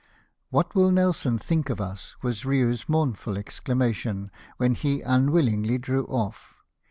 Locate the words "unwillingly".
5.01-5.77